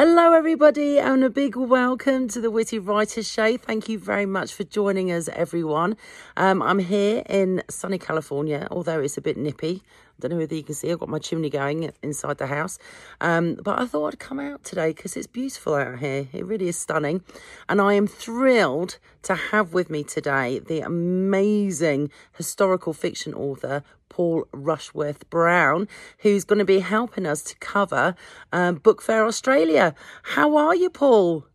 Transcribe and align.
Hello, 0.00 0.32
everybody, 0.32 1.00
and 1.00 1.24
a 1.24 1.28
big 1.28 1.56
welcome 1.56 2.28
to 2.28 2.40
the 2.40 2.52
Witty 2.52 2.78
Writers 2.78 3.28
Show. 3.28 3.56
Thank 3.56 3.88
you 3.88 3.98
very 3.98 4.26
much 4.26 4.54
for 4.54 4.62
joining 4.62 5.10
us, 5.10 5.28
everyone. 5.30 5.96
Um, 6.36 6.62
I'm 6.62 6.78
here 6.78 7.24
in 7.28 7.64
sunny 7.68 7.98
California, 7.98 8.68
although 8.70 9.00
it's 9.00 9.18
a 9.18 9.20
bit 9.20 9.36
nippy. 9.36 9.82
Don't 10.20 10.32
know 10.32 10.38
whether 10.38 10.54
you 10.56 10.64
can 10.64 10.74
see, 10.74 10.90
I've 10.90 10.98
got 10.98 11.08
my 11.08 11.20
chimney 11.20 11.48
going 11.48 11.92
inside 12.02 12.38
the 12.38 12.48
house. 12.48 12.78
Um, 13.20 13.54
but 13.54 13.78
I 13.78 13.86
thought 13.86 14.14
I'd 14.14 14.18
come 14.18 14.40
out 14.40 14.64
today 14.64 14.88
because 14.88 15.16
it's 15.16 15.28
beautiful 15.28 15.74
out 15.74 16.00
here. 16.00 16.28
It 16.32 16.44
really 16.44 16.68
is 16.68 16.76
stunning. 16.76 17.22
And 17.68 17.80
I 17.80 17.94
am 17.94 18.08
thrilled 18.08 18.98
to 19.22 19.36
have 19.36 19.72
with 19.72 19.90
me 19.90 20.02
today 20.02 20.58
the 20.58 20.80
amazing 20.80 22.10
historical 22.36 22.92
fiction 22.92 23.32
author, 23.32 23.84
Paul 24.08 24.48
Rushworth 24.52 25.30
Brown, 25.30 25.86
who's 26.18 26.42
going 26.42 26.58
to 26.58 26.64
be 26.64 26.80
helping 26.80 27.24
us 27.24 27.42
to 27.44 27.56
cover 27.58 28.16
um, 28.52 28.76
Book 28.76 29.00
Fair 29.00 29.24
Australia. 29.24 29.94
How 30.24 30.56
are 30.56 30.74
you, 30.74 30.90
Paul? 30.90 31.46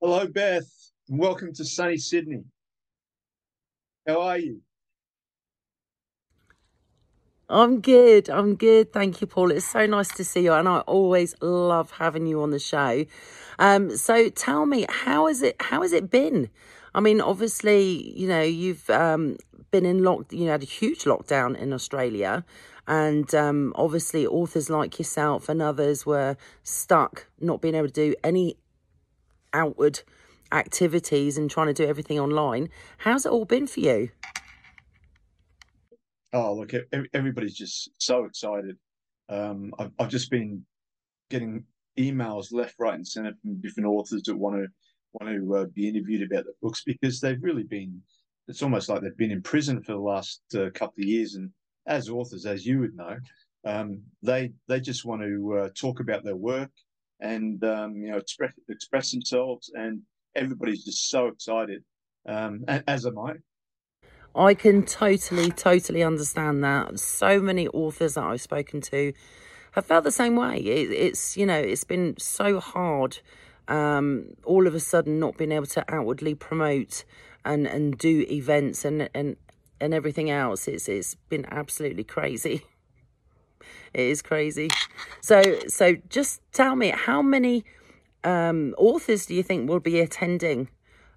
Hello, 0.00 0.26
Beth. 0.26 0.64
Welcome 1.10 1.52
to 1.54 1.66
sunny 1.66 1.98
Sydney. 1.98 2.44
How 4.06 4.22
are 4.22 4.38
you? 4.38 4.62
I'm 7.50 7.80
good. 7.80 8.30
I'm 8.30 8.54
good. 8.54 8.92
Thank 8.92 9.20
you, 9.20 9.26
Paul. 9.26 9.50
It's 9.50 9.66
so 9.66 9.84
nice 9.84 10.06
to 10.14 10.24
see 10.24 10.44
you, 10.44 10.52
and 10.52 10.68
I 10.68 10.78
always 10.80 11.34
love 11.40 11.90
having 11.90 12.28
you 12.28 12.42
on 12.42 12.50
the 12.50 12.60
show. 12.60 13.04
Um, 13.58 13.96
so 13.96 14.28
tell 14.28 14.66
me, 14.66 14.86
how 14.88 15.26
is 15.26 15.42
it? 15.42 15.56
How 15.58 15.82
has 15.82 15.92
it 15.92 16.10
been? 16.10 16.48
I 16.94 17.00
mean, 17.00 17.20
obviously, 17.20 18.16
you 18.16 18.28
know, 18.28 18.40
you've 18.40 18.88
um, 18.88 19.36
been 19.72 19.84
in 19.84 20.04
lock, 20.04 20.32
you 20.32 20.44
know, 20.44 20.52
had 20.52 20.62
a 20.62 20.66
huge 20.66 21.00
lockdown 21.00 21.56
in 21.56 21.72
Australia, 21.72 22.44
and 22.86 23.34
um, 23.34 23.72
obviously, 23.74 24.24
authors 24.28 24.70
like 24.70 25.00
yourself 25.00 25.48
and 25.48 25.60
others 25.60 26.06
were 26.06 26.36
stuck, 26.62 27.26
not 27.40 27.60
being 27.60 27.74
able 27.74 27.88
to 27.88 27.92
do 27.92 28.14
any 28.22 28.58
outward 29.52 30.02
activities 30.52 31.36
and 31.36 31.50
trying 31.50 31.66
to 31.66 31.74
do 31.74 31.84
everything 31.88 32.20
online. 32.20 32.68
How's 32.98 33.26
it 33.26 33.32
all 33.32 33.44
been 33.44 33.66
for 33.66 33.80
you? 33.80 34.10
Oh, 36.32 36.54
look, 36.54 36.72
everybody's 37.12 37.56
just 37.56 37.90
so 37.98 38.24
excited. 38.24 38.76
Um, 39.28 39.72
I've, 39.78 39.90
I've 39.98 40.08
just 40.08 40.30
been 40.30 40.64
getting 41.28 41.64
emails 41.98 42.52
left, 42.52 42.76
right, 42.78 42.94
and 42.94 43.06
centre 43.06 43.32
from 43.42 43.60
different 43.60 43.88
authors 43.88 44.22
that 44.24 44.36
want 44.36 44.56
to 44.56 44.68
want 45.12 45.34
to 45.34 45.56
uh, 45.56 45.64
be 45.74 45.88
interviewed 45.88 46.30
about 46.30 46.44
the 46.44 46.52
books 46.62 46.82
because 46.84 47.20
they've 47.20 47.42
really 47.42 47.64
been. 47.64 48.00
It's 48.48 48.62
almost 48.62 48.88
like 48.88 49.02
they've 49.02 49.16
been 49.16 49.30
in 49.30 49.42
prison 49.42 49.82
for 49.82 49.92
the 49.92 49.98
last 49.98 50.42
uh, 50.54 50.70
couple 50.74 51.02
of 51.02 51.08
years, 51.08 51.34
and 51.34 51.50
as 51.86 52.08
authors, 52.08 52.46
as 52.46 52.66
you 52.66 52.80
would 52.80 52.96
know, 52.96 53.16
um, 53.64 54.02
they 54.22 54.52
they 54.68 54.80
just 54.80 55.04
want 55.04 55.22
to 55.22 55.58
uh, 55.58 55.68
talk 55.78 56.00
about 56.00 56.24
their 56.24 56.36
work 56.36 56.70
and 57.20 57.62
um, 57.64 57.96
you 57.96 58.10
know 58.10 58.18
express 58.18 58.52
express 58.68 59.10
themselves, 59.10 59.70
and 59.74 60.00
everybody's 60.34 60.84
just 60.84 61.10
so 61.10 61.26
excited, 61.26 61.82
um, 62.28 62.64
as 62.86 63.06
am 63.06 63.18
I. 63.18 63.34
I 64.34 64.54
can 64.54 64.84
totally, 64.84 65.50
totally 65.50 66.02
understand 66.02 66.62
that. 66.62 67.00
So 67.00 67.40
many 67.40 67.66
authors 67.68 68.14
that 68.14 68.24
I've 68.24 68.40
spoken 68.40 68.80
to 68.82 69.12
have 69.72 69.86
felt 69.86 70.04
the 70.04 70.12
same 70.12 70.36
way. 70.36 70.58
It, 70.58 70.90
it's, 70.90 71.36
you 71.36 71.46
know, 71.46 71.58
it's 71.58 71.84
been 71.84 72.14
so 72.18 72.60
hard 72.60 73.18
um, 73.68 74.26
all 74.44 74.66
of 74.66 74.74
a 74.74 74.80
sudden 74.80 75.18
not 75.18 75.36
being 75.36 75.52
able 75.52 75.66
to 75.66 75.84
outwardly 75.92 76.34
promote 76.34 77.04
and, 77.44 77.66
and 77.66 77.96
do 77.96 78.26
events 78.28 78.84
and, 78.84 79.08
and, 79.14 79.36
and 79.80 79.94
everything 79.94 80.30
else. 80.30 80.68
It's, 80.68 80.88
it's 80.88 81.14
been 81.28 81.46
absolutely 81.50 82.04
crazy. 82.04 82.62
It 83.92 84.02
is 84.02 84.22
crazy. 84.22 84.68
So, 85.20 85.42
so 85.66 85.96
just 86.08 86.40
tell 86.52 86.76
me, 86.76 86.90
how 86.90 87.22
many 87.22 87.64
um, 88.22 88.72
authors 88.78 89.26
do 89.26 89.34
you 89.34 89.42
think 89.42 89.68
will 89.68 89.80
be 89.80 89.98
attending 89.98 90.68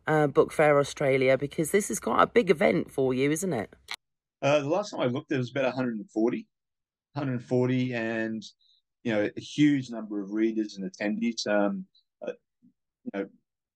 uh, 0.08 0.28
Book 0.28 0.52
Fair 0.52 0.80
Australia? 0.80 1.38
Because 1.38 1.72
this 1.72 1.90
is 1.92 2.00
quite 2.00 2.22
a 2.22 2.28
big 2.28 2.50
event 2.50 2.92
for 2.92 3.14
you, 3.14 3.32
isn't 3.32 3.54
it? 3.54 3.74
Uh, 4.42 4.60
the 4.60 4.68
last 4.70 4.92
time 4.92 5.00
I 5.00 5.06
looked, 5.06 5.30
there 5.30 5.38
was 5.38 5.52
about 5.52 5.66
140, 5.66 6.48
140, 7.14 7.94
and 7.94 8.44
you 9.04 9.14
know 9.14 9.30
a 9.36 9.40
huge 9.40 9.90
number 9.90 10.22
of 10.22 10.32
readers 10.32 10.78
and 10.78 10.92
attendees. 10.92 11.48
Um, 11.48 11.86
uh, 12.28 12.34
you 13.06 13.12
know, 13.14 13.30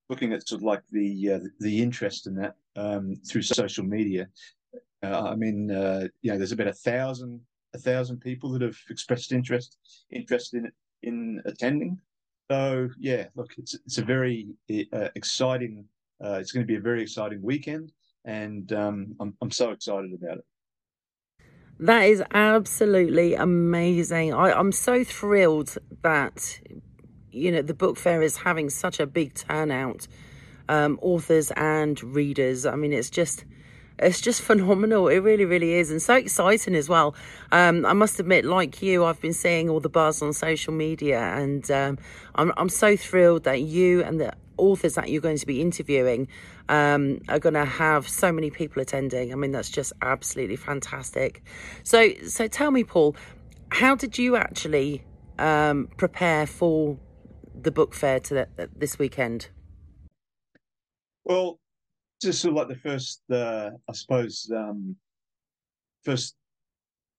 looking 0.09 0.33
at 0.33 0.47
sort 0.47 0.59
of 0.59 0.63
like 0.63 0.83
the 0.91 1.33
uh, 1.33 1.39
the 1.59 1.81
interest 1.81 2.27
in 2.27 2.35
that 2.35 2.55
um, 2.75 3.15
through 3.29 3.43
social 3.43 3.85
media. 3.85 4.27
Uh, 5.03 5.29
I 5.29 5.35
mean, 5.35 5.71
uh, 5.71 6.07
you 6.21 6.31
know, 6.31 6.37
there's 6.37 6.51
about 6.51 6.67
a 6.67 6.73
thousand 6.73 7.39
a 7.73 7.77
thousand 7.77 8.19
people 8.19 8.49
that 8.51 8.61
have 8.61 8.77
expressed 8.89 9.31
interest 9.31 9.77
interest 10.11 10.53
in 10.53 10.71
in 11.03 11.41
attending. 11.45 11.99
So 12.49 12.89
yeah, 12.97 13.27
look, 13.35 13.53
it's 13.57 13.73
it's 13.73 13.97
a 13.97 14.03
very 14.03 14.47
uh, 14.93 15.09
exciting 15.15 15.85
uh, 16.23 16.37
it's 16.39 16.51
going 16.51 16.65
to 16.65 16.67
be 16.67 16.77
a 16.77 16.81
very 16.81 17.01
exciting 17.01 17.41
weekend, 17.41 17.91
and 18.25 18.71
um, 18.73 19.15
I'm 19.19 19.35
I'm 19.41 19.51
so 19.51 19.71
excited 19.71 20.11
about 20.13 20.39
it. 20.39 20.45
That 21.79 22.03
is 22.03 22.23
absolutely 22.33 23.35
amazing. 23.35 24.33
I, 24.33 24.51
I'm 24.51 24.71
so 24.71 25.03
thrilled 25.03 25.77
that 26.01 26.59
you 27.31 27.51
know 27.51 27.61
the 27.61 27.75
book 27.75 27.97
fair 27.97 28.21
is 28.21 28.37
having 28.37 28.69
such 28.69 28.99
a 28.99 29.05
big 29.05 29.35
turnout, 29.35 30.07
um, 30.69 30.97
authors 31.01 31.51
and 31.51 32.01
readers. 32.03 32.65
I 32.65 32.75
mean, 32.75 32.93
it's 32.93 33.11
just 33.11 33.45
it's 33.99 34.21
just 34.21 34.41
phenomenal. 34.49 35.07
It 35.07 35.19
really, 35.19 35.45
really 35.45 35.73
is, 35.73 35.91
and 35.91 36.01
so 36.01 36.15
exciting 36.15 36.73
as 36.73 36.89
well. 36.89 37.15
Um, 37.51 37.85
I 37.85 37.93
must 37.93 38.19
admit, 38.19 38.45
like 38.45 38.81
you, 38.81 39.05
I've 39.05 39.21
been 39.21 39.33
seeing 39.33 39.69
all 39.69 39.79
the 39.79 39.89
buzz 39.89 40.23
on 40.23 40.33
social 40.33 40.73
media, 40.73 41.19
and 41.19 41.69
um, 41.69 41.99
I'm 42.33 42.51
I'm 42.57 42.69
so 42.69 42.97
thrilled 42.97 43.43
that 43.43 43.61
you 43.61 44.03
and 44.03 44.19
the 44.19 44.33
authors 44.57 44.95
that 44.95 45.09
you're 45.09 45.21
going 45.21 45.37
to 45.37 45.45
be 45.45 45.61
interviewing 45.61 46.27
um, 46.69 47.19
are 47.29 47.39
going 47.39 47.53
to 47.53 47.65
have 47.65 48.07
so 48.07 48.31
many 48.31 48.49
people 48.49 48.81
attending. 48.81 49.31
I 49.31 49.35
mean, 49.35 49.51
that's 49.51 49.69
just 49.69 49.93
absolutely 50.01 50.55
fantastic. 50.55 51.43
So, 51.83 52.09
so 52.27 52.47
tell 52.47 52.71
me, 52.71 52.83
Paul, 52.83 53.15
how 53.69 53.95
did 53.95 54.17
you 54.17 54.35
actually 54.35 55.03
um, 55.39 55.89
prepare 55.97 56.47
for 56.47 56.97
the 57.59 57.71
book 57.71 57.93
fair 57.93 58.19
to 58.19 58.33
the, 58.33 58.69
this 58.75 58.99
weekend? 58.99 59.49
Well, 61.25 61.59
just 62.21 62.41
sort 62.41 62.53
of 62.53 62.57
like 62.57 62.67
the 62.69 62.81
first, 62.89 63.21
uh, 63.31 63.71
I 63.87 63.93
suppose, 63.93 64.49
um, 64.55 64.95
first 66.03 66.35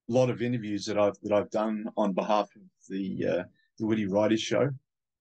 lot 0.09 0.31
of 0.31 0.41
interviews 0.41 0.87
that 0.87 0.99
I've 0.99 1.19
that 1.23 1.33
I've 1.33 1.51
done 1.51 1.87
on 1.97 2.15
behalf 2.15 2.49
of 2.57 2.63
the 2.89 3.27
uh, 3.27 3.43
the 3.79 3.87
Witty 3.87 4.07
Writers 4.07 4.41
Show, 4.41 4.71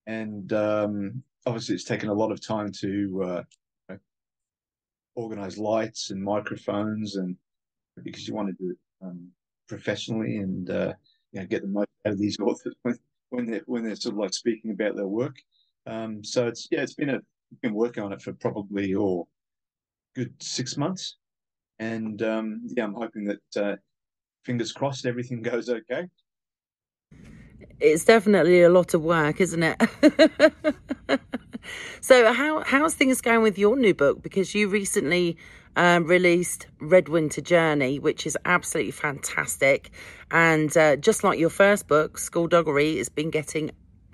and 0.06 0.52
um, 0.52 1.22
obviously 1.48 1.74
it's 1.74 1.84
taken 1.84 2.10
a 2.10 2.14
lot 2.14 2.30
of 2.30 2.46
time 2.46 2.70
to 2.70 3.44
uh, 3.90 3.96
organize 5.14 5.56
lights 5.56 6.10
and 6.10 6.22
microphones, 6.22 7.16
and 7.16 7.34
because 8.04 8.28
you 8.28 8.34
want 8.34 8.48
to 8.48 8.64
do 8.64 8.70
it 8.70 8.78
um, 9.02 9.28
professionally 9.66 10.36
and 10.36 10.70
uh, 10.70 10.92
you 11.32 11.40
know 11.40 11.46
get 11.46 11.62
the 11.62 11.68
most 11.68 11.88
out 12.06 12.12
of 12.12 12.18
these 12.18 12.38
authors 12.38 12.74
when, 12.82 12.98
when 13.30 13.46
they're 13.46 13.62
when 13.66 13.82
they're 13.82 13.96
sort 13.96 14.14
of 14.14 14.18
like 14.18 14.34
speaking 14.34 14.70
about 14.70 14.94
their 14.94 15.08
work. 15.08 15.36
Um, 15.86 16.22
so 16.22 16.46
it's 16.46 16.68
yeah, 16.70 16.82
it's 16.82 16.94
been 16.94 17.10
a 17.10 17.20
been 17.62 17.74
working 17.74 18.02
on 18.02 18.12
it 18.12 18.20
for 18.20 18.34
probably 18.34 18.94
or 18.94 19.22
oh, 19.22 19.28
good 20.14 20.34
six 20.40 20.76
months, 20.76 21.16
and 21.78 22.20
um, 22.22 22.60
yeah, 22.76 22.84
I'm 22.84 22.94
hoping 22.94 23.24
that 23.24 23.56
uh, 23.56 23.76
fingers 24.44 24.72
crossed 24.72 25.06
everything 25.06 25.40
goes 25.40 25.70
okay. 25.70 26.08
It's 27.80 28.04
definitely 28.04 28.62
a 28.62 28.68
lot 28.68 28.94
of 28.94 29.02
work, 29.02 29.40
isn't 29.40 29.62
it? 29.62 29.80
so, 32.00 32.32
how 32.32 32.62
how's 32.64 32.94
things 32.94 33.20
going 33.20 33.42
with 33.42 33.58
your 33.58 33.76
new 33.76 33.94
book? 33.94 34.22
Because 34.22 34.54
you 34.54 34.68
recently 34.68 35.36
um, 35.76 36.04
released 36.06 36.66
Red 36.80 37.08
Winter 37.08 37.40
Journey, 37.40 38.00
which 38.00 38.26
is 38.26 38.36
absolutely 38.44 38.90
fantastic, 38.90 39.90
and 40.30 40.76
uh, 40.76 40.96
just 40.96 41.22
like 41.22 41.38
your 41.38 41.50
first 41.50 41.86
book, 41.86 42.18
Skullduggery, 42.18 42.96
has 42.98 43.08
been 43.08 43.30
getting 43.30 43.70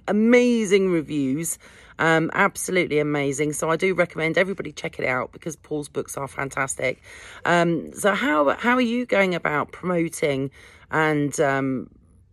amazing 0.06 0.90
reviews. 0.90 1.58
Um, 1.98 2.30
absolutely 2.34 2.98
amazing. 2.98 3.52
So 3.52 3.70
I 3.70 3.76
do 3.76 3.94
recommend 3.94 4.36
everybody 4.36 4.72
check 4.72 4.98
it 4.98 5.06
out 5.06 5.32
because 5.32 5.56
Paul's 5.56 5.88
books 5.88 6.16
are 6.16 6.28
fantastic. 6.28 7.02
Um, 7.44 7.92
so 7.94 8.14
how 8.14 8.50
how 8.56 8.74
are 8.74 8.80
you 8.80 9.06
going 9.06 9.34
about 9.34 9.72
promoting 9.72 10.50
and 10.90 11.38
um, 11.40 11.88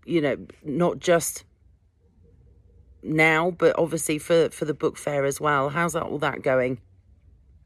you 0.06 0.22
know 0.22 0.38
not 0.64 1.00
just 1.00 1.46
now, 3.04 3.52
but 3.52 3.78
obviously 3.78 4.18
for 4.18 4.50
for 4.50 4.66
the 4.66 4.74
book 4.74 4.98
fair 4.98 5.26
as 5.26 5.40
well? 5.40 5.70
How's 5.70 5.94
that 5.94 6.04
all 6.04 6.20
that 6.20 6.42
going? 6.42 6.80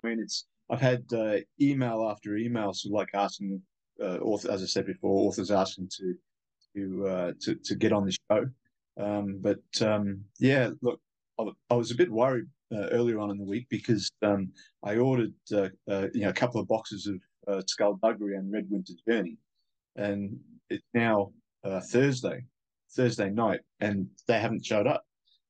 I 0.03 0.07
mean, 0.07 0.19
it's 0.19 0.45
I've 0.69 0.81
had 0.81 1.05
uh, 1.13 1.37
email 1.61 2.07
after 2.09 2.35
email, 2.37 2.73
so 2.73 2.89
like 2.89 3.09
asking 3.13 3.61
uh, 4.01 4.17
authors, 4.17 4.49
as 4.49 4.63
I 4.63 4.65
said 4.65 4.85
before, 4.85 5.27
authors 5.27 5.51
asking 5.51 5.89
to 5.97 6.15
to 6.75 7.07
uh, 7.07 7.31
to 7.41 7.55
to 7.55 7.75
get 7.75 7.93
on 7.93 8.05
the 8.05 8.17
show. 8.29 8.45
Um, 8.97 9.39
but 9.41 9.81
um, 9.81 10.23
yeah, 10.39 10.69
look, 10.81 10.99
I, 11.39 11.45
I, 11.69 11.75
was 11.75 11.91
a 11.91 11.95
bit 11.95 12.09
worried 12.09 12.45
uh, 12.73 12.87
earlier 12.91 13.19
on 13.19 13.29
in 13.29 13.37
the 13.37 13.43
week 13.43 13.67
because 13.69 14.09
um, 14.21 14.51
I 14.83 14.97
ordered 14.97 15.33
uh, 15.53 15.69
uh, 15.89 16.07
you 16.13 16.21
know 16.21 16.29
a 16.29 16.33
couple 16.33 16.61
of 16.61 16.67
boxes 16.67 17.07
of 17.07 17.15
uh, 17.47 17.61
Skullduggery 17.67 18.35
and 18.35 18.51
Red 18.51 18.67
Winter 18.69 18.93
Journey, 19.07 19.37
and 19.95 20.37
it's 20.69 20.85
now 20.93 21.31
uh, 21.65 21.81
Thursday, 21.81 22.45
Thursday 22.95 23.29
night, 23.29 23.61
and 23.79 24.07
they 24.27 24.39
haven't 24.39 24.65
showed 24.65 24.87
up. 24.87 25.05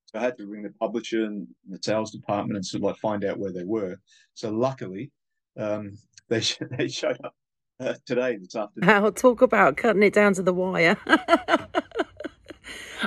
So 0.08 0.20
I 0.20 0.24
had 0.24 0.38
to 0.38 0.48
ring 0.48 0.64
the 0.64 0.74
publisher 0.80 1.26
and 1.26 1.48
the 1.70 1.80
sales 1.82 2.12
department 2.12 2.56
and 2.58 2.66
sort 2.66 2.82
of 2.82 2.86
like 2.86 2.98
find 2.98 3.26
out 3.26 3.38
where 3.38 3.52
they 3.52 3.66
were. 3.66 3.98
So 4.34 4.52
luckily, 4.52 5.12
um, 5.58 5.98
they 6.30 6.42
they 6.78 6.88
showed 6.88 7.18
up 7.24 7.36
uh, 7.80 7.96
today 8.06 8.38
this 8.38 8.56
afternoon. 8.56 8.90
I'll 8.90 9.12
talk 9.12 9.42
about 9.42 9.78
cutting 9.78 10.04
it 10.04 10.14
down 10.14 10.34
to 10.36 10.44
the 10.44 10.54
wire. 10.54 10.98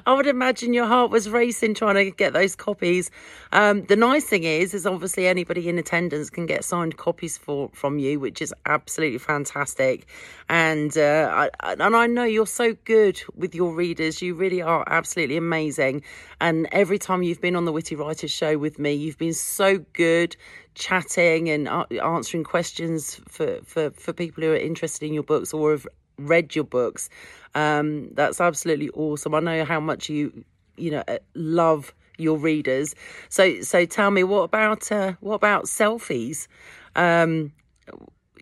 I 0.06 0.14
would 0.14 0.26
imagine 0.26 0.72
your 0.72 0.86
heart 0.86 1.10
was 1.10 1.28
racing 1.28 1.74
trying 1.74 1.94
to 1.96 2.10
get 2.10 2.32
those 2.32 2.54
copies. 2.54 3.10
Um, 3.52 3.84
the 3.84 3.96
nice 3.96 4.24
thing 4.24 4.44
is, 4.44 4.74
is 4.74 4.86
obviously 4.86 5.26
anybody 5.26 5.68
in 5.68 5.78
attendance 5.78 6.30
can 6.30 6.46
get 6.46 6.64
signed 6.64 6.96
copies 6.96 7.38
for 7.38 7.70
from 7.72 7.98
you, 7.98 8.20
which 8.20 8.42
is 8.42 8.54
absolutely 8.66 9.18
fantastic. 9.18 10.06
And 10.48 10.96
uh, 10.96 11.48
I, 11.60 11.74
and 11.80 11.96
I 11.96 12.06
know 12.06 12.24
you're 12.24 12.46
so 12.46 12.74
good 12.84 13.20
with 13.34 13.54
your 13.54 13.74
readers. 13.74 14.22
You 14.22 14.34
really 14.34 14.62
are 14.62 14.84
absolutely 14.86 15.36
amazing. 15.36 16.02
And 16.40 16.68
every 16.72 16.98
time 16.98 17.22
you've 17.22 17.40
been 17.40 17.56
on 17.56 17.64
the 17.64 17.72
Witty 17.72 17.96
Writers 17.96 18.30
Show 18.30 18.58
with 18.58 18.78
me, 18.78 18.92
you've 18.92 19.18
been 19.18 19.34
so 19.34 19.78
good 19.92 20.36
chatting 20.74 21.50
and 21.50 21.68
answering 22.00 22.44
questions 22.44 23.20
for, 23.28 23.60
for, 23.64 23.90
for 23.90 24.12
people 24.12 24.44
who 24.44 24.52
are 24.52 24.56
interested 24.56 25.06
in 25.06 25.12
your 25.12 25.24
books 25.24 25.52
or 25.52 25.72
have 25.72 25.86
read 26.18 26.54
your 26.54 26.64
books. 26.64 27.08
Um, 27.54 28.10
that's 28.14 28.40
absolutely 28.40 28.90
awesome. 28.90 29.34
I 29.34 29.40
know 29.40 29.64
how 29.64 29.80
much 29.80 30.08
you, 30.08 30.44
you 30.76 30.90
know, 30.90 31.04
love 31.34 31.94
your 32.18 32.36
readers. 32.36 32.94
So, 33.28 33.60
so 33.62 33.84
tell 33.84 34.10
me, 34.10 34.24
what 34.24 34.42
about 34.42 34.90
uh, 34.92 35.14
what 35.20 35.34
about 35.34 35.64
selfies? 35.64 36.48
Um, 36.96 37.52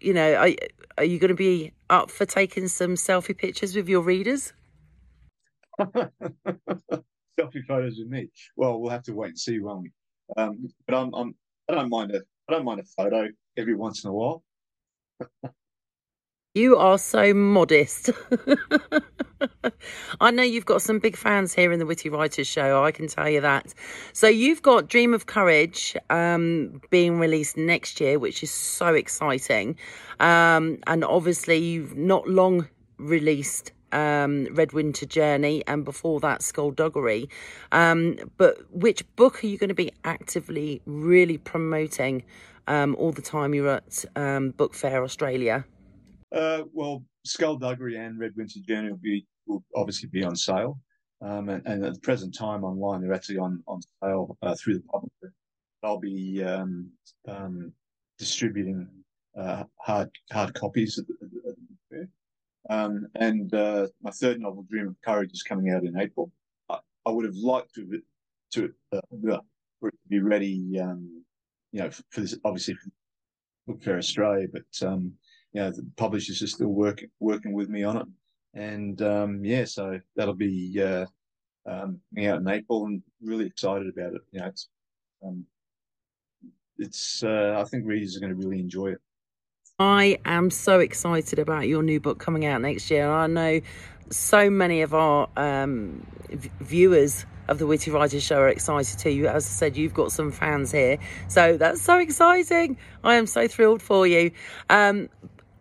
you 0.01 0.13
know, 0.13 0.35
are, 0.35 0.51
are 0.99 1.05
you 1.05 1.19
going 1.19 1.29
to 1.29 1.35
be 1.35 1.73
up 1.91 2.11
for 2.11 2.27
taking 2.27 2.69
some 2.69 2.95
selfie 2.95 3.37
pictures 3.37 3.77
with 3.77 3.89
your 3.89 4.01
readers? 4.01 4.53
selfie 5.81 7.65
photos 7.69 7.99
with 7.99 8.09
me. 8.09 8.31
Well, 8.57 8.81
we'll 8.81 8.91
have 8.91 9.03
to 9.05 9.15
wait 9.15 9.29
and 9.29 9.39
see, 9.39 9.61
won't 9.61 9.83
we? 9.83 9.93
Um, 10.37 10.69
but 10.87 10.97
I'm, 10.97 11.15
I'm, 11.15 11.35
I 11.69 11.75
don't 11.75 11.91
mind 11.91 12.13
a, 12.13 12.23
I 12.49 12.53
don't 12.53 12.65
mind 12.65 12.81
a 12.81 12.85
photo 12.85 13.29
every 13.57 13.75
once 13.75 14.05
in 14.05 14.11
a 14.11 14.13
while. 14.13 14.43
You 16.57 16.79
are 16.79 16.97
so 16.97 17.35
modest. 17.35 18.09
I 20.23 20.31
know 20.31 20.43
you've 20.43 20.65
got 20.65 20.81
some 20.81 20.99
big 21.01 21.15
fans 21.15 21.53
here 21.53 21.71
in 21.71 21.79
the 21.79 21.85
Witty 21.85 22.09
Writers 22.09 22.47
Show, 22.47 22.83
I 22.83 22.93
can 22.93 23.09
tell 23.09 23.29
you 23.29 23.43
that. 23.43 23.75
So 24.15 24.27
you've 24.27 24.63
got 24.63 24.89
Dream 24.89 25.13
of 25.13 25.27
Courage 25.27 25.95
um, 26.09 26.81
being 26.89 27.19
released 27.19 27.59
next 27.59 28.01
year, 28.01 28.19
which 28.19 28.43
is 28.43 28.51
so 28.51 28.95
exciting. 28.95 29.77
Um, 30.19 30.79
and 30.87 31.05
obviously, 31.05 31.59
you've 31.59 31.95
not 31.95 32.27
long 32.27 32.67
released 32.97 33.73
um, 33.93 34.49
Red 34.53 34.73
Winter 34.73 35.05
Journey, 35.05 35.63
and 35.67 35.85
before 35.85 36.21
that, 36.21 36.41
Skullduggery. 36.41 37.29
Um, 37.73 38.17
but 38.39 38.57
which 38.73 39.05
book 39.17 39.45
are 39.45 39.47
you 39.47 39.59
going 39.59 39.69
to 39.69 39.75
be 39.75 39.93
actively 40.05 40.81
really 40.87 41.37
promoting 41.37 42.25
um, 42.67 42.97
all 42.97 43.13
the 43.13 43.21
time 43.21 43.53
you're 43.53 43.69
at 43.69 44.07
um, 44.17 44.53
Book 44.53 44.73
Fair 44.73 45.05
Australia? 45.05 45.67
Uh, 46.35 46.63
well, 46.73 47.05
Skullduggery 47.25 47.97
and 47.97 48.19
Red 48.19 48.33
Winter 48.37 48.61
Journey 48.67 48.91
will 48.91 48.99
be 48.99 49.27
will 49.47 49.65
obviously 49.77 50.09
be 50.09 50.25
on 50.25 50.35
sale, 50.35 50.79
um, 51.23 51.49
and, 51.49 51.65
and, 51.67 51.85
at 51.85 51.95
the 51.95 52.01
present 52.01 52.37
time 52.37 52.65
online 52.65 53.01
they're 53.01 53.15
actually 53.15 53.39
on 53.39 53.63
on 53.67 53.81
sale 54.03 54.37
uh, 54.43 54.55
through 54.55 54.75
the 54.75 54.85
publisher. 54.85 55.33
I'll 55.83 55.99
be 55.99 56.43
um, 56.43 56.91
um, 57.29 57.73
distributing 58.19 58.89
uh, 59.39 59.65
hard 59.79 60.11
hard 60.33 60.55
copies 60.55 60.97
the, 60.97 61.05
the. 61.21 62.09
Um, 62.69 63.07
and 63.15 63.55
uh, 63.55 63.87
my 64.03 64.11
third 64.11 64.41
novel, 64.41 64.67
Dream 64.69 64.89
of 64.89 64.97
Courage, 65.05 65.31
is 65.33 65.45
coming 65.45 65.73
out 65.73 65.85
in 65.85 65.97
April. 66.01 66.33
I, 66.69 66.79
I 67.07 67.11
would 67.11 67.25
have 67.25 67.37
liked 67.37 67.75
to 67.75 68.03
to 68.55 68.73
uh, 68.93 69.01
for 69.81 69.89
it 69.89 69.93
to 69.93 70.09
be 70.09 70.21
ready, 70.21 70.81
um, 70.81 71.23
you 71.73 71.81
know, 71.81 71.91
for, 72.11 72.21
this 72.21 72.37
obviously 72.45 72.75
for 72.75 72.91
Book 73.67 73.83
Fair 73.83 73.99
Australia, 73.99 74.49
but 74.53 74.87
um, 74.87 75.13
you 75.57 75.63
know, 75.63 75.71
the 75.71 75.87
publishers 75.97 76.43
are 76.43 76.47
still 76.47 76.69
working 76.69 77.09
working 77.19 77.55
with 77.55 77.71
me 77.71 77.83
on 77.83 77.97
it, 77.97 78.07
and 78.53 79.01
um, 79.01 79.43
yeah, 79.43 79.65
so 79.65 79.99
that'll 80.15 80.35
be 80.35 80.83
uh, 80.83 81.07
um, 81.65 81.99
out 82.19 82.41
in 82.41 82.49
April, 82.49 82.85
and 82.85 83.03
really 83.23 83.47
excited 83.47 83.89
about 83.89 84.13
it. 84.13 84.21
You 84.33 84.41
know, 84.41 84.47
it's 84.49 84.69
um, 85.25 85.47
it's 86.77 87.23
uh, 87.25 87.57
I 87.59 87.65
think 87.65 87.87
readers 87.87 88.19
are 88.19 88.21
going 88.21 88.39
to 88.39 88.47
really 88.47 88.61
enjoy 88.61 88.89
it. 88.89 88.99
I 89.79 90.19
am 90.27 90.51
so 90.51 90.81
excited 90.81 91.39
about 91.39 91.69
your 91.69 91.83
new 91.83 92.01
book 92.01 92.19
coming 92.19 92.45
out 92.45 92.61
next 92.61 92.91
year. 92.91 93.11
I 93.11 93.27
know 93.27 93.63
so 94.11 94.51
many 94.51 94.83
of 94.83 94.93
our 94.93 95.27
um, 95.39 96.07
viewers 96.61 97.25
of 97.49 97.59
the 97.59 97.67
Witty 97.67 97.91
Writers 97.91 98.23
Show 98.23 98.41
are 98.41 98.49
excited 98.51 98.99
too. 98.99 99.27
As 99.27 99.47
I 99.47 99.49
said, 99.49 99.75
you've 99.75 99.95
got 99.95 100.13
some 100.13 100.31
fans 100.31 100.71
here, 100.71 100.99
so 101.29 101.57
that's 101.57 101.81
so 101.81 101.99
exciting. 101.99 102.77
I 103.03 103.15
am 103.15 103.27
so 103.27 103.49
thrilled 103.49 103.81
for 103.81 104.07
you. 104.07 104.33
Um, 104.69 105.09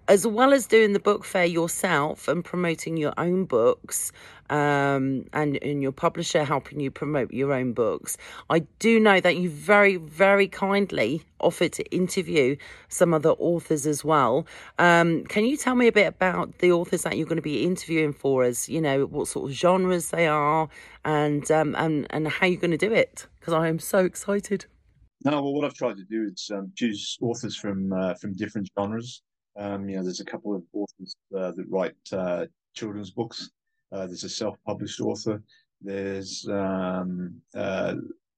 as 0.07 0.27
well 0.27 0.53
as 0.53 0.67
doing 0.67 0.93
the 0.93 0.99
book 0.99 1.25
fair 1.25 1.45
yourself 1.45 2.27
and 2.27 2.43
promoting 2.43 2.97
your 2.97 3.13
own 3.17 3.45
books 3.45 4.11
um, 4.49 5.25
and, 5.33 5.57
and 5.63 5.81
your 5.81 5.91
publisher 5.91 6.43
helping 6.43 6.79
you 6.79 6.91
promote 6.91 7.31
your 7.31 7.51
own 7.53 7.73
books, 7.73 8.17
I 8.49 8.59
do 8.79 8.99
know 8.99 9.19
that 9.19 9.37
you 9.37 9.49
very, 9.49 9.95
very 9.95 10.47
kindly 10.47 11.23
offered 11.39 11.73
to 11.73 11.83
interview 11.95 12.55
some 12.87 13.13
other 13.13 13.31
authors 13.31 13.87
as 13.87 14.05
well. 14.05 14.45
Um, 14.77 15.23
can 15.25 15.45
you 15.45 15.57
tell 15.57 15.75
me 15.75 15.87
a 15.87 15.91
bit 15.91 16.07
about 16.07 16.59
the 16.59 16.71
authors 16.71 17.03
that 17.03 17.17
you're 17.17 17.27
going 17.27 17.37
to 17.37 17.41
be 17.41 17.63
interviewing 17.63 18.13
for 18.13 18.43
us? 18.43 18.69
You 18.69 18.81
know, 18.81 19.05
what 19.05 19.27
sort 19.27 19.49
of 19.49 19.55
genres 19.55 20.11
they 20.11 20.27
are 20.27 20.69
and, 21.03 21.49
um, 21.49 21.75
and, 21.77 22.07
and 22.11 22.27
how 22.27 22.45
you're 22.45 22.61
going 22.61 22.71
to 22.71 22.77
do 22.77 22.93
it? 22.93 23.25
Because 23.39 23.53
I 23.53 23.67
am 23.67 23.79
so 23.79 24.05
excited. 24.05 24.65
No, 25.23 25.41
well, 25.41 25.53
what 25.53 25.65
I've 25.65 25.73
tried 25.73 25.97
to 25.97 26.03
do 26.03 26.29
is 26.31 26.51
um, 26.53 26.71
choose 26.75 27.17
authors 27.19 27.55
from 27.55 27.91
uh, 27.91 28.13
from 28.15 28.35
different 28.35 28.69
genres. 28.77 29.23
Um, 29.57 29.87
you 29.87 29.95
know, 29.97 30.03
there's 30.03 30.19
a 30.19 30.25
couple 30.25 30.53
of 30.53 30.63
authors 30.73 31.15
uh, 31.35 31.51
that 31.51 31.65
write 31.69 31.95
uh, 32.11 32.45
children's 32.73 33.11
books. 33.11 33.49
Uh, 33.91 34.05
there's 34.05 34.23
a 34.23 34.29
self-published 34.29 34.99
author. 34.99 35.41
There's 35.81 36.47
um, 36.49 37.35
uh, 37.55 37.95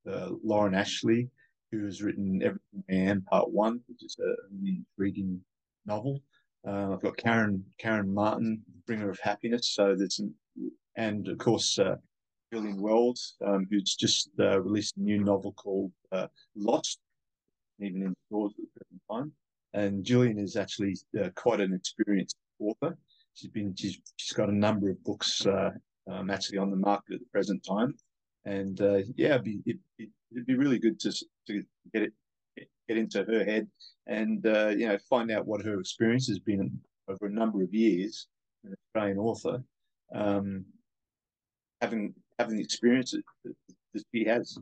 uh, 0.10 0.30
Lauren 0.44 0.76
Ashley, 0.76 1.30
who 1.72 1.86
has 1.86 2.02
written 2.02 2.42
Everything 2.44 2.84
I 2.90 2.94
Am 2.94 3.22
Part 3.24 3.50
One, 3.50 3.80
which 3.88 4.04
is 4.04 4.16
a 4.20 4.36
really 4.52 4.82
intriguing 4.98 5.42
novel. 5.86 6.22
Uh, 6.68 6.94
I've 6.94 7.02
got 7.02 7.18
Karen 7.18 7.64
Karen 7.80 8.14
Martin, 8.14 8.62
Bringer 8.86 9.10
of 9.10 9.20
Happiness. 9.20 9.70
So 9.70 9.96
there's 9.96 10.18
some, 10.18 10.34
and 10.98 11.28
of 11.28 11.38
course 11.38 11.80
Gillian 12.54 12.82
Wells, 12.82 13.36
um, 13.46 13.68
who's 13.70 13.96
just 13.96 14.30
released 14.38 14.98
a 14.98 15.02
new 15.02 15.24
novel 15.24 15.54
called 15.54 15.92
Lost, 16.56 17.00
even 17.80 18.04
in 18.04 18.14
stores 18.28 18.54
at 18.58 18.64
the 18.64 18.80
present 18.80 19.02
time. 19.12 19.32
And 19.74 20.04
Julian 20.04 20.40
is 20.40 20.56
actually 20.56 20.96
uh, 21.22 21.30
quite 21.36 21.62
an 21.62 21.74
experienced 21.74 22.36
author. 22.60 22.98
She's 23.34 23.52
been 23.52 23.76
she's 23.76 24.00
she's 24.16 24.36
got 24.36 24.50
a 24.50 24.56
number 24.56 24.90
of 24.90 25.04
books 25.04 25.46
uh, 25.46 25.72
um, 26.10 26.30
actually 26.30 26.58
on 26.58 26.72
the 26.72 26.78
market 26.78 27.16
at 27.16 27.20
the 27.20 27.26
present 27.32 27.64
time, 27.64 27.94
and 28.46 28.82
uh, 28.82 29.00
yeah, 29.16 29.36
it'd 29.36 29.44
be 29.44 29.60
it, 29.66 29.78
would 30.00 30.42
it, 30.42 30.48
be 30.48 30.56
really 30.56 30.80
good 30.80 31.00
to 31.02 31.12
to 31.48 31.64
get 31.94 32.04
it 32.04 32.14
get 32.88 32.98
into 32.98 33.24
her 33.24 33.44
head 33.44 33.68
and 34.08 34.46
uh, 34.48 34.70
you 34.70 34.88
know 34.88 34.98
find 35.10 35.30
out 35.32 35.46
what 35.46 35.64
her 35.64 35.80
experience 35.80 36.28
has 36.28 36.40
been 36.40 36.80
over 37.08 37.26
a 37.26 37.32
number 37.32 37.62
of 37.62 37.74
years, 37.74 38.28
an 38.64 38.74
Australian 38.88 39.18
author, 39.18 39.64
um, 40.14 40.66
having 41.82 42.14
having 42.40 42.56
the 42.58 42.64
experience 42.64 43.12
that, 43.12 43.54
that 43.94 44.04
she 44.14 44.26
has. 44.26 44.58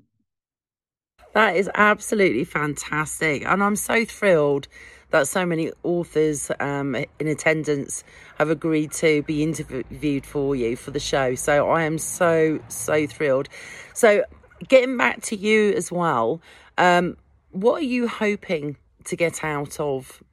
That 1.35 1.57
is 1.57 1.69
absolutely 1.75 2.45
fantastic. 2.45 3.45
And 3.45 3.61
I'm 3.61 3.75
so 3.75 4.05
thrilled 4.05 4.69
that 5.09 5.27
so 5.27 5.45
many 5.45 5.69
authors 5.83 6.49
um, 6.61 6.95
in 6.95 7.27
attendance 7.27 8.05
have 8.37 8.49
agreed 8.49 8.93
to 8.93 9.21
be 9.23 9.43
interviewed 9.43 10.25
for 10.25 10.55
you 10.55 10.77
for 10.77 10.91
the 10.91 10.99
show. 10.99 11.35
So 11.35 11.69
I 11.69 11.83
am 11.83 11.97
so, 11.97 12.61
so 12.69 13.05
thrilled. 13.05 13.49
So, 13.93 14.23
getting 14.69 14.97
back 14.97 15.23
to 15.23 15.35
you 15.35 15.73
as 15.73 15.91
well, 15.91 16.41
um, 16.77 17.17
what 17.51 17.81
are 17.81 17.85
you 17.85 18.07
hoping 18.07 18.77
to 19.03 19.17
get 19.17 19.43
out 19.43 19.77
of 19.77 20.23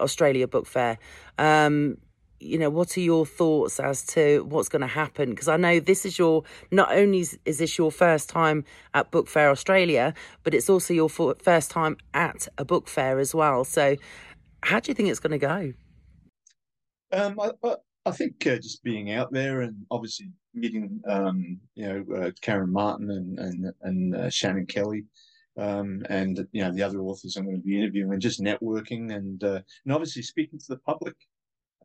Australia 0.00 0.48
Book 0.48 0.66
Fair? 0.66 0.96
Um, 1.36 1.98
you 2.44 2.58
know, 2.58 2.70
what 2.70 2.96
are 2.96 3.00
your 3.00 3.24
thoughts 3.24 3.80
as 3.80 4.04
to 4.06 4.44
what's 4.44 4.68
going 4.68 4.82
to 4.82 4.86
happen? 4.86 5.30
Because 5.30 5.48
I 5.48 5.56
know 5.56 5.80
this 5.80 6.04
is 6.04 6.18
your, 6.18 6.44
not 6.70 6.92
only 6.92 7.20
is, 7.20 7.38
is, 7.44 7.58
this 7.58 7.78
your 7.78 7.90
first 7.90 8.28
time 8.28 8.64
at 8.92 9.10
Book 9.10 9.28
Fair 9.28 9.50
Australia, 9.50 10.14
but 10.42 10.54
it's 10.54 10.68
also 10.68 10.92
your 10.94 11.08
first 11.08 11.70
time 11.70 11.96
at 12.12 12.46
a 12.58 12.64
book 12.64 12.88
fair 12.88 13.18
as 13.18 13.34
well. 13.34 13.64
So, 13.64 13.96
how 14.62 14.80
do 14.80 14.90
you 14.90 14.94
think 14.94 15.08
it's 15.08 15.20
going 15.20 15.38
to 15.38 15.38
go? 15.38 15.72
Um, 17.12 17.38
I, 17.40 17.76
I 18.06 18.10
think 18.10 18.46
uh, 18.46 18.56
just 18.56 18.82
being 18.82 19.12
out 19.12 19.32
there 19.32 19.62
and 19.62 19.86
obviously 19.90 20.30
meeting, 20.52 21.00
um, 21.08 21.58
you 21.74 21.86
know, 21.86 22.16
uh, 22.16 22.30
Karen 22.40 22.72
Martin 22.72 23.10
and 23.10 23.38
and, 23.38 23.72
and 23.82 24.16
uh, 24.16 24.30
Shannon 24.30 24.66
Kelly, 24.66 25.04
um, 25.56 26.02
and 26.08 26.46
you 26.52 26.62
know 26.62 26.72
the 26.72 26.82
other 26.82 27.00
authors 27.00 27.36
I'm 27.36 27.44
going 27.44 27.56
to 27.56 27.62
be 27.62 27.78
interviewing, 27.78 28.12
and 28.12 28.22
just 28.22 28.42
networking 28.42 29.14
and 29.14 29.42
uh, 29.42 29.60
and 29.84 29.94
obviously 29.94 30.22
speaking 30.22 30.58
to 30.58 30.66
the 30.68 30.78
public 30.78 31.14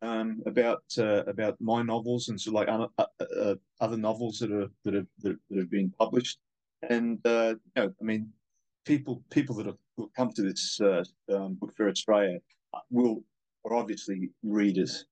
um, 0.02 0.42
about 0.46 0.82
uh, 0.98 1.24
about 1.26 1.60
my 1.60 1.82
novels 1.82 2.28
and 2.28 2.40
so 2.40 2.52
like 2.52 2.68
uh, 2.68 2.86
uh, 2.98 3.04
uh, 3.40 3.54
other 3.80 3.96
novels 3.96 4.38
that 4.38 4.50
are 4.50 4.68
that 4.84 4.94
have 4.94 5.06
that, 5.20 5.36
have 5.56 5.70
been 5.70 5.92
published. 5.98 6.38
And 6.88 7.18
uh, 7.26 7.54
you 7.76 7.82
know, 7.82 7.94
I 8.00 8.04
mean, 8.04 8.30
people 8.86 9.22
people 9.30 9.54
that 9.56 9.66
have 9.66 9.76
come 10.16 10.30
to 10.32 10.42
this 10.42 10.80
um, 11.32 11.54
book 11.54 11.74
fair 11.76 11.88
Australia 11.88 12.38
will 12.90 13.22
are 13.66 13.74
obviously 13.74 14.30
readers, 14.42 15.04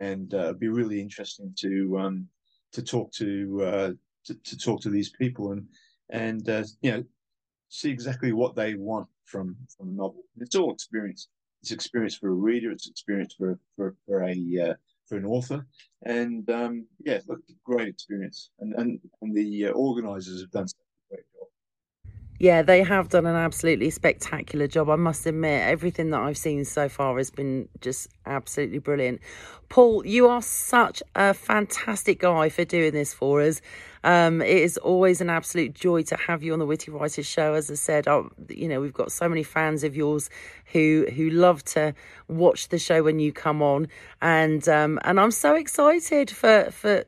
and 0.00 0.32
it'd 0.32 0.60
be 0.60 0.68
really 0.68 1.00
interesting 1.00 1.54
to 1.58 1.98
um, 1.98 2.28
to 2.72 2.82
talk 2.82 3.12
to, 3.12 3.96
to, 4.24 4.34
to 4.34 4.56
talk 4.56 4.80
to 4.80 4.88
these 4.90 5.10
people 5.10 5.52
and 5.52 5.66
and 6.08 6.48
you 6.80 6.90
know 6.90 7.04
see 7.68 7.90
exactly 7.90 8.32
what 8.32 8.54
they 8.54 8.74
want 8.74 9.08
from 9.26 9.56
from 9.76 9.90
a 9.90 9.92
novel. 9.92 10.22
It's 10.38 10.56
all 10.56 10.72
experience. 10.72 11.28
It's 11.62 11.70
experience 11.70 12.16
for 12.16 12.28
a 12.28 12.32
reader. 12.32 12.70
It's 12.70 12.88
experience 12.88 13.34
for 13.38 13.58
for 13.76 13.94
for 14.06 14.24
a 14.24 14.70
uh, 14.70 14.74
for 15.06 15.16
an 15.16 15.24
author, 15.24 15.64
and 16.04 16.48
um, 16.50 16.86
yeah, 17.04 17.20
look, 17.28 17.40
great 17.64 17.88
experience. 17.88 18.50
And 18.60 18.74
and 18.74 19.00
and 19.20 19.36
the 19.36 19.66
uh, 19.66 19.70
organisers 19.72 20.40
have 20.40 20.50
done. 20.50 20.66
Yeah, 22.42 22.62
they 22.62 22.82
have 22.82 23.08
done 23.08 23.24
an 23.24 23.36
absolutely 23.36 23.90
spectacular 23.90 24.66
job. 24.66 24.90
I 24.90 24.96
must 24.96 25.26
admit, 25.26 25.62
everything 25.62 26.10
that 26.10 26.22
I've 26.22 26.36
seen 26.36 26.64
so 26.64 26.88
far 26.88 27.16
has 27.18 27.30
been 27.30 27.68
just 27.80 28.08
absolutely 28.26 28.80
brilliant. 28.80 29.20
Paul, 29.68 30.04
you 30.04 30.26
are 30.26 30.42
such 30.42 31.04
a 31.14 31.34
fantastic 31.34 32.18
guy 32.18 32.48
for 32.48 32.64
doing 32.64 32.94
this 32.94 33.14
for 33.14 33.42
us. 33.42 33.60
Um, 34.02 34.42
it 34.42 34.56
is 34.56 34.76
always 34.76 35.20
an 35.20 35.30
absolute 35.30 35.72
joy 35.72 36.02
to 36.02 36.16
have 36.16 36.42
you 36.42 36.52
on 36.52 36.58
the 36.58 36.66
Witty 36.66 36.90
Writers 36.90 37.26
Show. 37.26 37.54
As 37.54 37.70
I 37.70 37.74
said, 37.74 38.08
I, 38.08 38.22
you 38.48 38.66
know 38.66 38.80
we've 38.80 38.92
got 38.92 39.12
so 39.12 39.28
many 39.28 39.44
fans 39.44 39.84
of 39.84 39.94
yours 39.94 40.28
who 40.72 41.06
who 41.14 41.30
love 41.30 41.62
to 41.66 41.94
watch 42.26 42.70
the 42.70 42.78
show 42.80 43.04
when 43.04 43.20
you 43.20 43.32
come 43.32 43.62
on, 43.62 43.86
and 44.20 44.68
um, 44.68 44.98
and 45.04 45.20
I'm 45.20 45.30
so 45.30 45.54
excited 45.54 46.28
for 46.28 46.72
for 46.72 47.04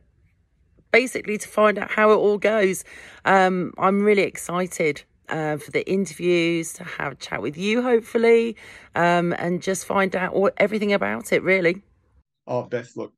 basically 0.93 1.39
to 1.39 1.49
find 1.49 1.77
out 1.77 1.91
how 1.91 2.13
it 2.13 2.19
all 2.19 2.39
goes. 2.39 2.85
Um, 3.25 3.73
I'm 3.79 4.05
really 4.05 4.23
excited 4.23 5.03
uh, 5.29 5.57
for 5.57 5.71
the 5.71 5.89
interviews, 5.91 6.73
to 6.75 6.85
have 6.85 7.13
a 7.13 7.17
chat 7.17 7.43
with 7.43 7.57
you, 7.57 7.83
hopefully, 7.83 8.57
um, 8.95 9.33
and 9.39 9.63
just 9.63 9.87
find 9.87 10.15
out 10.15 10.33
all, 10.33 10.51
everything 10.57 10.93
about 10.93 11.33
it, 11.33 11.43
really. 11.43 11.83
Oh, 12.47 12.63
Beth, 12.63 12.91
look, 12.97 13.13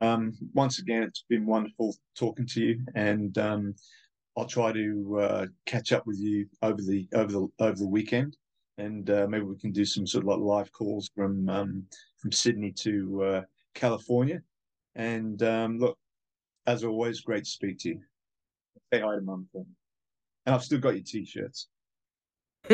um, 0.00 0.32
once 0.54 0.78
again, 0.78 1.02
it's 1.02 1.24
been 1.28 1.46
wonderful 1.46 1.94
talking 2.16 2.46
to 2.48 2.60
you, 2.60 2.84
and 2.94 3.36
um, 3.38 3.74
I'll 4.36 4.46
try 4.46 4.72
to 4.72 5.18
uh, 5.20 5.46
catch 5.66 5.92
up 5.92 6.06
with 6.06 6.18
you 6.18 6.46
over 6.62 6.80
the 6.80 7.06
over 7.14 7.32
the 7.32 7.48
over 7.58 7.76
the 7.76 7.88
weekend, 7.88 8.36
and 8.78 9.08
uh, 9.10 9.26
maybe 9.28 9.44
we 9.44 9.58
can 9.58 9.72
do 9.72 9.84
some 9.84 10.06
sort 10.06 10.24
of 10.24 10.28
like 10.28 10.38
live 10.38 10.72
calls 10.72 11.10
from 11.14 11.48
um, 11.48 11.86
from 12.18 12.32
Sydney 12.32 12.72
to 12.72 13.22
uh, 13.22 13.42
California. 13.74 14.42
And 14.94 15.42
um, 15.42 15.78
look, 15.78 15.96
as 16.66 16.84
always, 16.84 17.20
great 17.20 17.44
to 17.44 17.50
speak 17.50 17.78
to 17.80 17.90
you. 17.90 18.00
Say 18.92 19.00
hi 19.00 19.14
to 19.14 19.20
mum 19.20 19.46
for 19.52 19.60
me. 19.60 19.70
And 20.46 20.54
I've 20.54 20.64
still 20.64 20.80
got 20.80 20.94
your 20.94 21.04
t-shirts. 21.04 21.68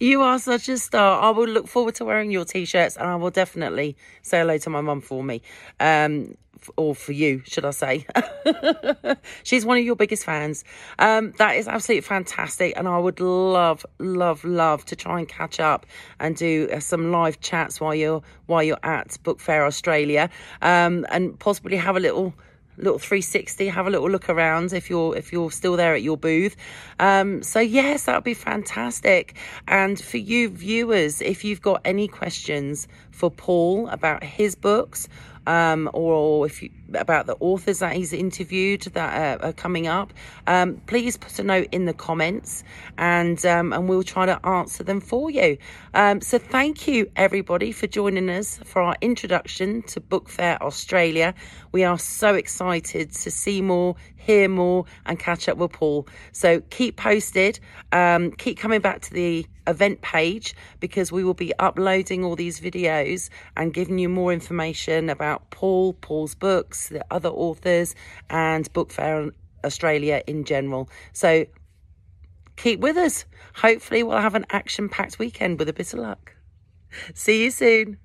you 0.00 0.20
are 0.20 0.38
such 0.38 0.68
a 0.68 0.76
star. 0.76 1.22
I 1.22 1.30
will 1.30 1.48
look 1.48 1.66
forward 1.66 1.94
to 1.96 2.04
wearing 2.04 2.30
your 2.30 2.44
t-shirts, 2.44 2.96
and 2.96 3.06
I 3.08 3.16
will 3.16 3.30
definitely 3.30 3.96
say 4.22 4.40
hello 4.40 4.58
to 4.58 4.70
my 4.70 4.82
mum 4.82 5.00
for 5.00 5.24
me, 5.24 5.40
um, 5.80 6.34
or 6.76 6.94
for 6.94 7.12
you, 7.12 7.42
should 7.46 7.64
I 7.64 7.70
say? 7.70 8.06
She's 9.44 9.64
one 9.64 9.78
of 9.78 9.84
your 9.84 9.96
biggest 9.96 10.24
fans. 10.24 10.62
Um, 10.98 11.32
that 11.38 11.56
is 11.56 11.66
absolutely 11.68 12.02
fantastic, 12.02 12.74
and 12.76 12.86
I 12.86 12.98
would 12.98 13.18
love, 13.18 13.86
love, 13.98 14.44
love 14.44 14.84
to 14.86 14.96
try 14.96 15.18
and 15.18 15.28
catch 15.28 15.58
up 15.58 15.86
and 16.20 16.36
do 16.36 16.68
uh, 16.70 16.80
some 16.80 17.10
live 17.10 17.40
chats 17.40 17.80
while 17.80 17.94
you're 17.94 18.22
while 18.46 18.62
you're 18.62 18.78
at 18.82 19.16
Book 19.22 19.40
Fair 19.40 19.64
Australia, 19.64 20.28
um, 20.60 21.06
and 21.10 21.38
possibly 21.38 21.78
have 21.78 21.96
a 21.96 22.00
little 22.00 22.34
little 22.78 22.98
360 22.98 23.68
have 23.68 23.86
a 23.86 23.90
little 23.90 24.10
look 24.10 24.28
around 24.28 24.72
if 24.72 24.88
you're 24.88 25.16
if 25.16 25.32
you're 25.32 25.50
still 25.50 25.76
there 25.76 25.94
at 25.94 26.02
your 26.02 26.16
booth. 26.16 26.56
Um, 26.98 27.42
so 27.42 27.60
yes 27.60 28.04
that 28.04 28.14
would 28.14 28.24
be 28.24 28.34
fantastic. 28.34 29.36
And 29.66 30.00
for 30.00 30.18
you 30.18 30.48
viewers 30.48 31.20
if 31.20 31.44
you've 31.44 31.62
got 31.62 31.80
any 31.84 32.08
questions 32.08 32.88
for 33.18 33.30
paul 33.30 33.88
about 33.88 34.22
his 34.22 34.54
books 34.54 35.08
um, 35.48 35.88
or 35.94 36.44
if 36.44 36.62
you, 36.62 36.70
about 36.92 37.26
the 37.26 37.34
authors 37.40 37.78
that 37.78 37.94
he's 37.94 38.12
interviewed 38.12 38.82
that 38.82 39.40
are, 39.40 39.46
are 39.46 39.52
coming 39.54 39.86
up, 39.86 40.12
um, 40.46 40.76
please 40.86 41.16
put 41.16 41.38
a 41.38 41.42
note 41.42 41.68
in 41.72 41.86
the 41.86 41.94
comments 41.94 42.62
and 42.98 43.44
um, 43.46 43.72
and 43.72 43.88
we'll 43.88 44.02
try 44.02 44.26
to 44.26 44.46
answer 44.46 44.84
them 44.84 45.00
for 45.00 45.30
you. 45.30 45.56
Um, 45.94 46.20
so 46.20 46.38
thank 46.38 46.86
you 46.86 47.10
everybody 47.16 47.72
for 47.72 47.86
joining 47.86 48.28
us 48.28 48.58
for 48.64 48.82
our 48.82 48.96
introduction 49.00 49.82
to 49.84 50.00
Book 50.00 50.28
Fair 50.28 50.62
Australia. 50.62 51.34
We 51.72 51.82
are 51.82 51.98
so 51.98 52.34
excited 52.34 53.12
to 53.12 53.30
see 53.30 53.62
more, 53.62 53.96
hear 54.18 54.48
more, 54.48 54.84
and 55.06 55.18
catch 55.18 55.48
up 55.48 55.56
with 55.56 55.72
Paul. 55.72 56.06
So 56.32 56.60
keep 56.70 56.96
posted, 56.96 57.58
um, 57.92 58.32
keep 58.32 58.58
coming 58.58 58.80
back 58.80 59.00
to 59.02 59.14
the 59.14 59.46
event 59.66 60.02
page 60.02 60.54
because 60.80 61.12
we 61.12 61.24
will 61.24 61.34
be 61.34 61.52
uploading 61.58 62.24
all 62.24 62.36
these 62.36 62.60
videos 62.60 63.30
and 63.56 63.72
giving 63.72 63.98
you 63.98 64.08
more 64.08 64.32
information 64.32 65.08
about 65.08 65.50
Paul, 65.50 65.94
Paul's 65.94 66.34
books, 66.34 66.88
the 66.88 67.04
other 67.10 67.28
authors, 67.28 67.94
and 68.28 68.70
Book 68.72 68.92
Fair 68.92 69.30
Australia 69.64 70.22
in 70.26 70.44
general. 70.44 70.88
So 71.12 71.46
keep 72.56 72.80
with 72.80 72.96
us. 72.96 73.24
Hopefully, 73.54 74.02
we'll 74.02 74.18
have 74.18 74.34
an 74.34 74.46
action 74.50 74.88
packed 74.88 75.18
weekend 75.18 75.58
with 75.58 75.68
a 75.68 75.72
bit 75.72 75.92
of 75.92 76.00
luck. 76.00 76.34
See 77.14 77.44
you 77.44 77.50
soon. 77.50 77.98